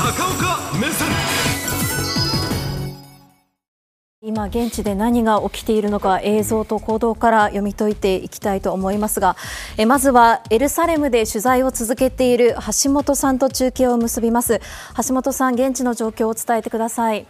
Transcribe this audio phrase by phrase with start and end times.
[0.00, 1.08] 高岡目線。
[4.22, 9.36] 今現地で何が起きているのか映像と行動から読み解いていきたいと思いますが
[9.76, 14.62] えまずはエルサレムで取材を続けている橋本さんと中継を結びます。
[15.06, 17.26] 橋本さん現地の状況を伝えてください。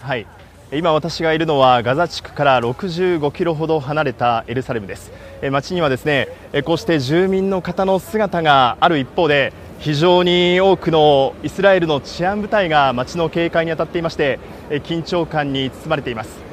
[0.00, 0.26] はい。
[0.72, 5.10] 今私がいるのはガザ地区から65キロほど離れたエルサレムです。
[5.50, 6.28] 街にはですね
[6.64, 16.44] こうして住民の方の姿がある一方で非常に多くのイスラエルの治安部隊が街の警戒に当たっていまして緊張感に包まれています。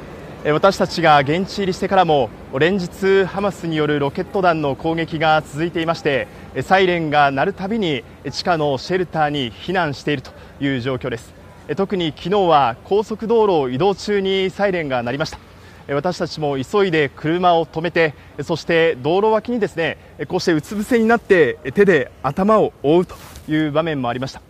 [0.44, 6.28] 私たちが現地入りしてからも連日ハマスによるロケット弾の攻撃が続いていまして
[6.62, 11.32] サイレンが鳴るたびに地下のシェルターに避難しているという状況です。
[11.76, 15.43] 特に昨日は高速道路を移動中にサイレンが鳴りました。
[15.88, 19.98] 私たちも急いで車を止めてそして道路脇にですね
[20.28, 23.16] こうしてうつ伏せになって手で頭を覆うと
[23.48, 24.40] いう場面もありました。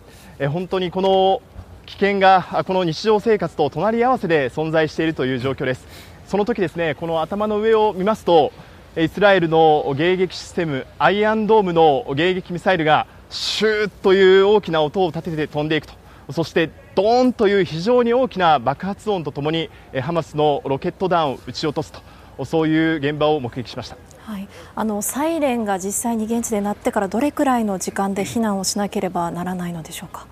[0.49, 1.41] 本当にこの
[1.85, 5.85] 危険がこの日常生活と隣り合わせで存在しているという状況です。
[6.27, 8.51] その時ですねこの頭の上を見ますと
[8.97, 15.93] イスラエルの迎撃システムアイアンドームの迎撃ミサイルがシューという大きな音を立てて飛んでいくと。
[16.31, 19.69] そしてドーンという非常に大きな爆発音とともに
[20.01, 21.91] ハマスのロケット弾を撃ち落とす
[22.37, 23.97] とそういう現場を目撃しました。
[24.23, 30.25] はい、あのサイレンが実際に現地で鳴ってからどれくらいの時間で避難をしなければならないのでしょうか？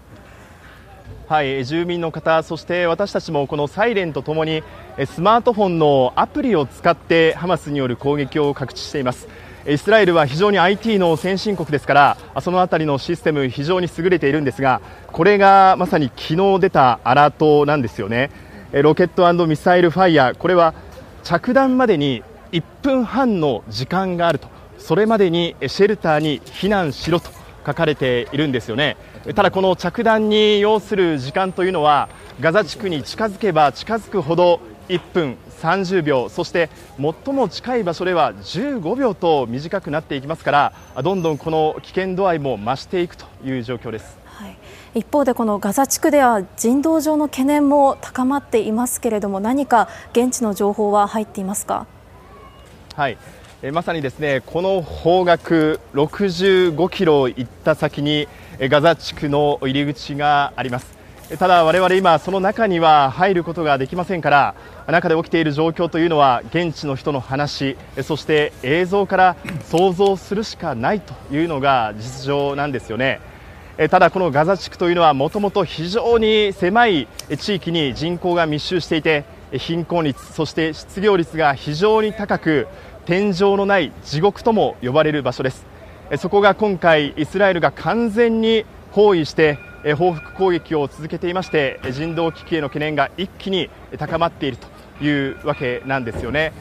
[1.28, 4.64] はい、住民の方、そして私たちもこのサイレンとともに
[5.06, 9.28] スマートフォンのアプリを使ってハマスによる攻撃を覚知しています。
[9.66, 18.30] イスラエルは非常に IT の先進国ですからそのあたりのシステム非常に優れているんですがこれがまさに昨日出たアラートなんですよね。
[18.73, 20.73] ロケットミサイルファイヤーこれは
[21.23, 24.47] 着弾までに1分半の時間があると。
[24.80, 27.30] それまでにシェルターに避難しろと
[27.66, 28.97] 書かれているんですよね。
[29.34, 32.09] ただこの着弾に要する時間というのは
[32.41, 44.18] ガザ地区に近づけば近づくほど1分30秒そして最も近い場所では15秒と短くなっていきますからどんどんこの危険度合いも増していくという状況です。
[44.25, 44.58] はい、
[44.96, 51.85] 一方でこのガザ地区では人道上の懸念も高まっていますけれども何か現地の情報は入っていますか？
[52.96, 53.18] はい。
[53.62, 58.28] えまさにですねこの方角65キロ行った先に
[58.59, 60.85] ガザ地区の入り口があります
[61.29, 64.56] ただ我々今その中には入ることができませんから
[64.88, 73.22] 中で起きている状況というのは現地の人の話そして映像から想像するしかないというのが実情なんですよね。
[73.89, 77.07] ただこのガザ地区というのはもともと非常に狭い
[77.40, 79.23] 地域に人口が密集していて
[79.53, 82.67] 貧困率そして失業率が非常に高く
[83.05, 85.66] 天井のない地獄とも呼ばれる場所です。
[86.17, 89.57] そこが今回イスラエルが完全に包囲して
[89.98, 96.54] 報復攻撃を続けていまして人道危機への懸念が一気に高まっているというわけなんですよね。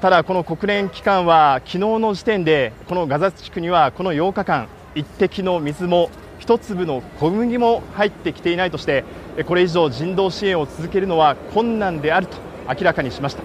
[0.00, 9.04] ただ、この国連機関は昨日の時点でこのガザ地区にはこの8日間一滴の水も一粒の小麦も入ってきていないとして
[9.46, 12.36] これ以上人道支援を続けるのは困難であると
[12.68, 13.42] 明らかにしました。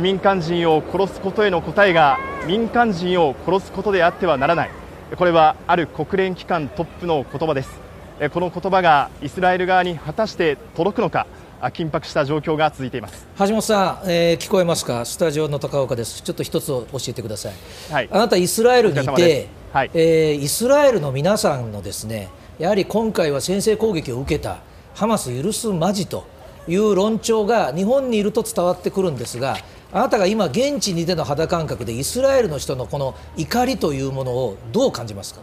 [0.00, 4.70] 民間人を殺すことへの答えが民間人を殺すことであってはならない。
[5.16, 7.93] これはある国連機関トップの言葉です。
[8.32, 11.26] この言葉がイスラエル側に果たして届くのか
[11.72, 13.26] 緊迫した状況が続いています。
[13.38, 15.04] 橋本さん、えー、聞こえますか？
[15.04, 16.22] スタジオの高岡です。
[16.22, 17.54] ちょっと一つ教えてください、
[17.90, 24.58] はい、あなたイスラエルにいて、はい、えー、イスラエルの皆さんのですねやはり今回は先制攻撃を受けた
[24.94, 26.26] ハマス許すまじと
[26.68, 29.56] いう論調が日本にいると伝わってくるんですが
[29.92, 35.40] あなたが今現地にいての肌感覚でイスラエルの人のこの怒りというものをどう感じますか？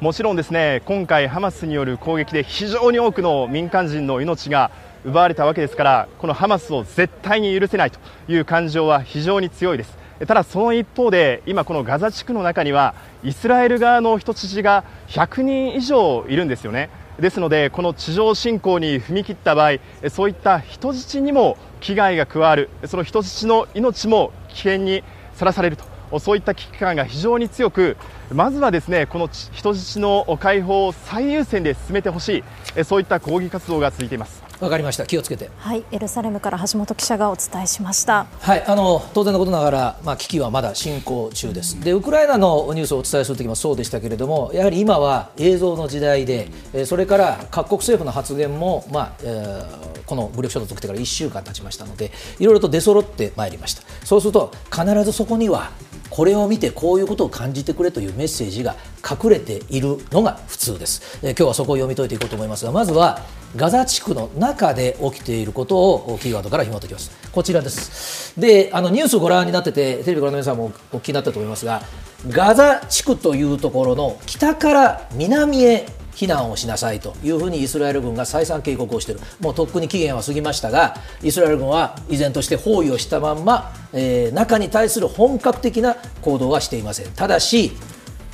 [0.00, 4.70] もちろんですね今回、ハマスによる攻撃で非常に多くの民間人の命が
[5.04, 9.98] 奪われたわけですからこのハマスを絶対に許せないという感情は非常に強いです。
[10.26, 16.88] ただその一方で今このガザ地区の中にはイスラエル側の人質が100人以上いるんですよね。
[17.18, 22.70] ですのでこの地上侵攻に踏み切った場合そういった人質にも危害が加わる。
[22.86, 25.04] その人質の命も危険に
[25.34, 25.84] さらされると。
[26.18, 27.96] そういった危機感が非常に強く
[28.32, 32.44] まずはですねこの人質の解放を最優先で進めてほし
[32.76, 34.50] いそういった抗議活動が続いています。
[34.60, 35.06] わかりました。
[35.06, 35.50] 気をつけて。
[35.56, 38.26] はいエルサレムから橋本記者がお伝えしました。
[38.40, 41.80] はいあの当然のことながらまあ危機はまだ進行中です。
[41.82, 46.50] でウクライナのニュースをお伝えする時もそうでしたけれどもやはり今は映像の時代で
[46.84, 53.82] それから各国政府の発言もまあ、えー、この武力衝突起きてから1週間経ちましたのでいろいろと出揃ってまいりました。
[54.04, 55.70] そうすると必ずそこには
[56.10, 58.76] これを見てこういうことを感じてくれというメッセージが
[59.08, 63.20] 隠れているのが普通です、えー、今日はそこを読み解いていこうと思いますがまずは
[63.56, 67.10] ガザ地区の中で起きていることをキーワードから紐解きます。
[67.32, 68.38] こちらです。
[68.40, 71.82] であのニュースをご覧になっててテレビご覧の皆さんもお聞きになったと思いますが
[72.28, 87.12] ガザ地区というところの北から南へ避難をしなさいというふうにイスラエル軍が再三警告をしている、もうとっくに期限は過ぎましたが、イスラエル軍は依然として包囲をしたまんま、えー、中に対する本格的な行動はしていません。
[87.12, 87.72] ただし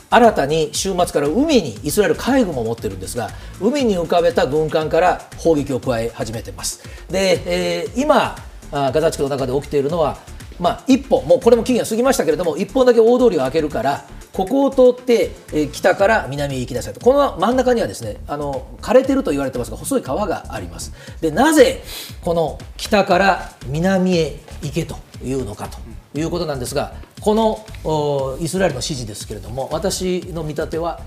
[0.09, 3.31] 新たに週末から海にイスラエル海軍も持ってるんですが
[3.61, 6.83] 海に浮かべた軍艦から砲撃を加え始めてます。
[7.11, 7.43] で、
[7.83, 8.37] えー、今
[8.71, 10.19] ガザ地区の中で起きているのは
[10.59, 14.05] まあ、一本、もうこれも期限過ぎましたけれども、一本だけ大通りを開けるから、
[14.37, 20.93] ここを通って、えー、北から南へ行きなさいと、この真ん中にはですねあの枯れてると言われてますが、細い川があります。
[21.23, 21.83] でなぜ
[22.21, 25.79] この北から南へ行けというのかと
[26.19, 26.93] いうことなんですが、
[27.23, 31.01] このイスラエルの指示ですけれども、私の見立ては、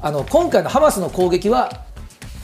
[0.00, 1.84] あの今回のハマスの攻撃は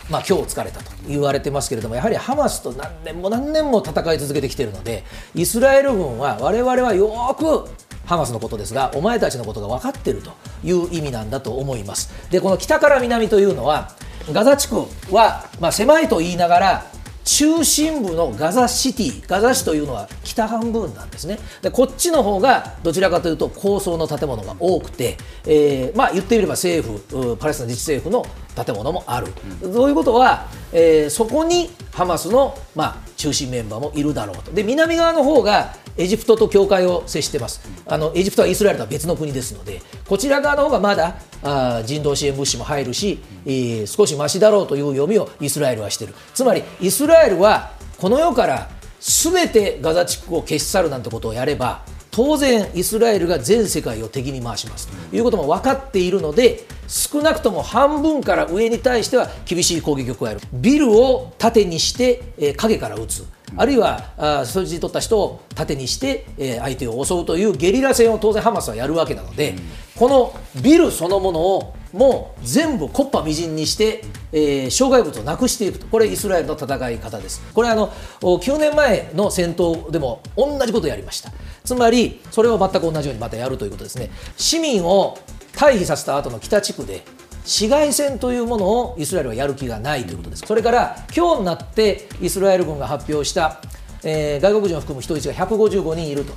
[0.09, 5.03] まあ、今日疲れたと言われてますけれども、やはりハマスと何年も何年も戦い続けてきているので、
[5.35, 7.69] イスラエル軍は我々はよく
[8.06, 10.32] ハマスのことですが、お前たちのことが分かっていると
[10.64, 12.11] いう意味なんだと思います。
[12.31, 13.91] で、この北から南というのは、
[14.32, 14.76] ガザ地区
[15.12, 16.87] は、まあ、狭いと言いながら、
[17.26, 21.41] 中心部のガザシティ、ガザ市というのは北半分なんですね。
[21.61, 29.26] でこっちの方がどちらかというと高層の建物が多くて、えー、まあ、言ってみれば政府、パレスチナ自治政府の建物もある、
[29.61, 34.53] うん、そういうことは、えー、そこにハマスの、まあ、中心メンバーもいるだろうと。
[34.53, 48.69] で南側の方がエジプトと境界を接してます、あのエジプトはイスラエルとは別の国ですので、こちら側の方がまだあ人道支援物資も入るし、えー、少しましだろうという読みをイスラエルはしている、つまりイスラエルはこの世から
[49.00, 55.16] すべてガザ地区を消し去るなんてことをやれば、当然、イスラエルが全世界を敵に回しますと。
[55.16, 63.25] いうことも分かっているので、少なくとも半分から上に対しては厳しい攻撃を加える、ビルを盾にして、えー、影から撃つ。
[63.56, 69.58] あるいはあ人質取った人を盾にして、えー、相手を襲うというゲリラ戦を当然ハマスはやるわけなので、うん、
[69.97, 77.43] このビルそのものをもう全部木っ端みじんにして、えー、障害物をなくしていくと、これ、イスラエルの戦い方です。
[77.55, 81.32] これあの、9年前の戦闘でも同じことをやりました。
[81.64, 84.11] つまり、それを全く同じようにまたやるということですね。
[84.37, 85.17] 市民を
[85.55, 87.03] 退避させた後の北地区で
[87.46, 90.43] 市街戦というものをイスラエルはやる気がないということです。
[90.44, 93.62] それから今日になってイスラエル軍が発表した、
[94.02, 96.34] えー、外国人を含む人質が155人いると。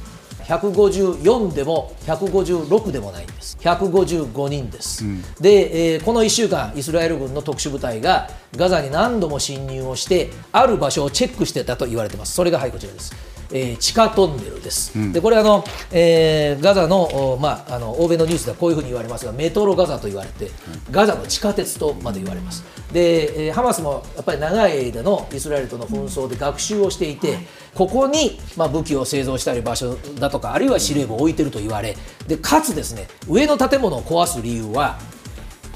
[0.49, 3.55] 154でも156でもないんです。
[3.61, 12.33] 155人です、うん、で、えー、この1週間イスラエル軍の特殊部隊がガザに何度も侵入をしてある場所をチェックしてたと言われてます。
[12.33, 13.13] それがはいこちらです
[13.51, 19.25] えー、地下トンネルです、うん、でこれあの、えー、ガザの,、まあ、あの欧米のニュースではこういうふうに言われます。
[19.25, 20.51] がメトロガザと言われて、
[20.91, 22.63] ガザの地下鉄とまで言われます。
[22.93, 27.37] で、えー、ハマスもやっぱり長い間のイスラエルとの紛争で学習をしていて、
[27.75, 31.95] ここに、まあ、武器を製造したり場所だとかあるいは司令部を置いてると言われ
[32.27, 34.99] でかつですね上の建物を壊す理由は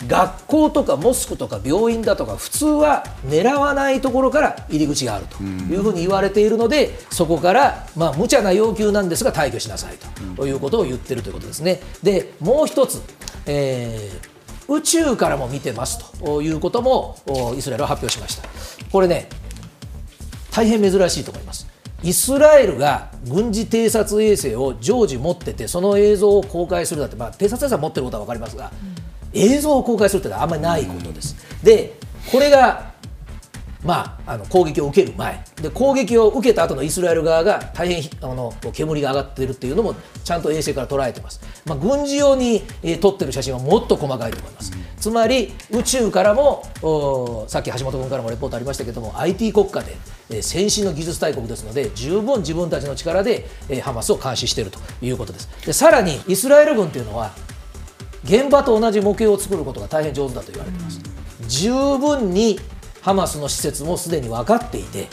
[0.07, 9.95] 学校とかモスクとか病院だとか普通は狙わないところから入り口があるというふうに言われているので、そこからまあ無茶な要求なんですが退去しなさい
[10.35, 11.79] ということを言ってるということですね。
[12.01, 13.01] でもう一つ、
[13.45, 17.17] えー、宇宙からも見てますということも
[17.57, 18.43] イスラエルは発表しました。
[18.91, 19.29] これね
[20.51, 21.67] 大変珍しいと思います。
[22.03, 29.02] イスラエルが軍事偵察衛星を常時持ってて、その映像を公開するだって、まあ、偵察衛星は持ってることは分かりますが、うん
[29.33, 31.35] 映像を公開するというのはあんまりないことです。
[31.63, 31.97] で
[32.31, 32.93] これが
[33.83, 35.43] まあ、あの攻撃を受ける前。
[35.61, 46.63] で攻撃を受けた後のイスラエル側が大変あの煙が上がっているっていうのもちゃんと衛星から捉えてます、まあ、軍事用に、えー、撮ってる写真はもっと細かいと思います、つまり宇宙からも
[47.47, 49.95] さっき橋本君からもレポートありましたけども IT 国家で、
[50.29, 55.49] えー、先進の技術大国ですので十分自分たちの力で、えー、ハマスを監視しているということです。
[55.65, 57.31] でさらにイスラエル軍というのは
[58.23, 60.99] 現場と同じ模型を作ることが大変上手だと言われています、
[61.47, 62.59] 十分に
[63.01, 65.07] ハマスの施設もすでに分かっていて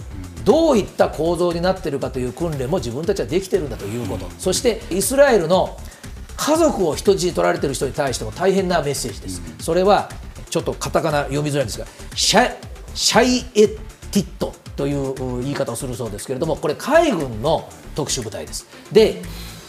[0.45, 5.77] どういった構造になっているかという訓練も自分たちはできているんだということ、そしてイスラエルの
[6.37, 10.09] 家族を人質に取られている人に対しても大変なメッセージです、それは
[10.49, 12.55] ちょっとカタカナ読みづらいんですがシャ
[12.95, 18.67] シャイエティットという言い方をするそうですけれどもこれ海軍の特殊部隊です。
[18.91, 19.23] で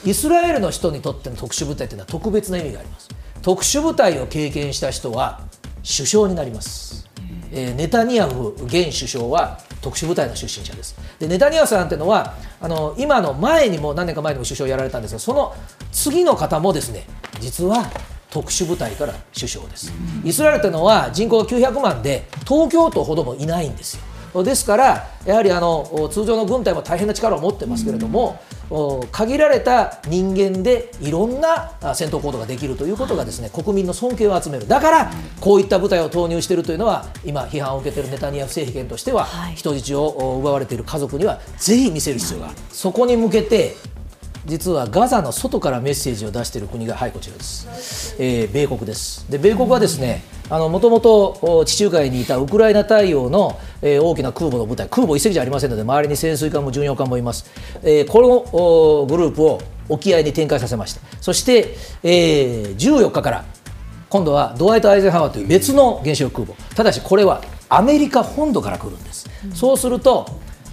[0.03, 3.10] イスラエルの人にとっての特殊部隊というのは特別な意味があります。
[3.41, 5.41] 特殊部隊を経験した人は
[5.77, 7.10] 首相になります、
[7.51, 10.95] えー、ネタニヤフ現首相は特殊部隊の出身者です。
[11.19, 15.55] でネタニヤフさんっていうのはあの今の前にも何年か前にも首相をやられたんですがその
[15.91, 17.05] 次の方もですね
[17.39, 17.89] 実は
[18.29, 19.91] 特殊部隊から首相です、
[20.24, 24.03] イスラエルというのは人口が900万で東京都ほどもいないんですよ
[24.34, 28.40] ですからやはりあの通常の軍隊も大変な力を持ってますけれども、
[29.12, 34.68] 限られた人間でいろんな戦闘行動ができるということがですね国民の尊敬を集める。
[34.68, 35.12] だから
[35.42, 42.56] こういった部隊を投入しているというのは今批判を受けているネタニヤフ政権としては人質を奪われている家族にはぜひ見せる必要がある。
[42.72, 43.76] そこに向けて
[44.45, 49.29] 実はガザの外からメッセージを出している国が、はい、こちらです、えー、米国です。
[49.29, 57.45] で米国はですねもともと地中海にいたウクライナ対応の、えー、大きな空母の部隊、空母一隻じゃありませんので、周りに潜水艦も巡洋艦もいます、
[57.83, 63.45] えー、このグループを沖合に展開させました、そして、えー、14日から
[64.10, 70.25] 今度はドワイト・アイゼンハワーという別の原子力空母、ただしこれはアメリカ本土から来るんです、そうすると、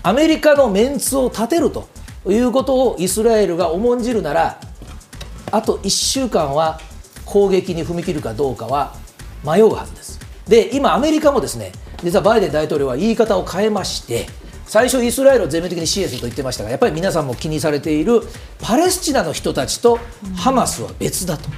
[0.03, 1.87] アメリカのメンツを立てると
[2.27, 4.61] いうことをイスラエルが重んじるなら
[5.51, 6.81] あと1週間は
[7.25, 8.95] 攻撃に踏み切るかどうかは
[9.45, 11.73] 迷うはずですで今アメリカもですね
[12.03, 14.27] 実はバイデン大統領は言い方を変えまして
[14.69, 18.21] 最初イスラエルを全面的に支援すると言ってましたがやっぱり皆さんも気にされている
[18.61, 19.99] パレスチナの人たちと
[20.37, 21.49] ハマスは別だと。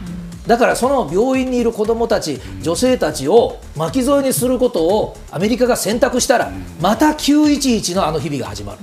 [0.46, 6.50] だからその病院にいる子どもたち、女性たちを巻き添えにすることをアメリカが選択したら、
[6.80, 8.78] また911のあの日々が始まる。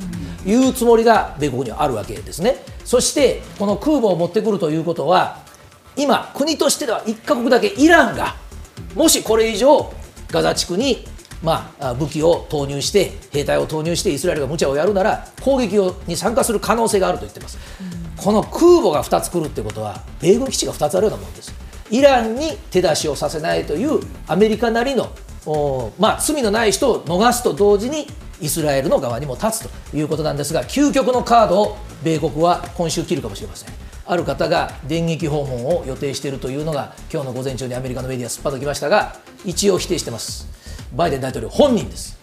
[0.47, 2.63] いうつもりが米国にはあるわけですね。
[2.85, 5.39] そしてこの空母を持ってくるということは
[5.97, 8.35] 今、国としてでは1か国だけイランが
[8.95, 9.91] もしこれ以上
[10.31, 11.05] ガザ地区に
[11.43, 21.53] まあ、武器を投入して兵隊を投入してイスラエルが無茶をやるなら攻撃をに参加する可能性があると言ってます、うん、この空母が2つ来るってことは米軍基地が2つあるようなものです
[21.91, 25.11] イランに手出しをさせないというアメリカなりの
[25.97, 28.05] まあ、罪のない人を逃すと同時に
[28.41, 33.73] イスラエルの側にも立つということなんですが究極のカードを米国は今週切るかもしれません
[34.05, 39.15] ある方が電撃訪問を予定しているというのが今日の午前中にアメリカのメディアすっぱときましたが
[39.45, 40.47] 一応否定してます
[40.95, 42.17] バイデン大統領本人です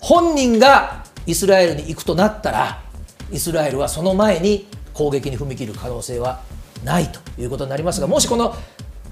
[0.00, 2.82] 本人がイスラエルに行くとなったら
[3.32, 6.42] イスラエルはその前に攻撃に踏み切る可能性は
[6.84, 8.54] ないということになりますがもしこの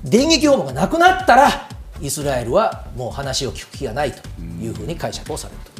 [0.04, 1.68] 電撃訪問がなくなったら
[2.00, 4.20] イスラエルはもう話を聞く気がないと
[4.60, 5.77] いうふうに解釈をされると。